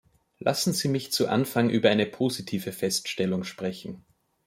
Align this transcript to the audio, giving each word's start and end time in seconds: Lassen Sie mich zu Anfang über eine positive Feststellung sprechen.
Lassen 0.39 0.73
Sie 0.73 0.87
mich 0.87 1.11
zu 1.11 1.27
Anfang 1.27 1.69
über 1.69 1.91
eine 1.91 2.07
positive 2.07 2.71
Feststellung 2.71 3.43
sprechen. 3.43 4.03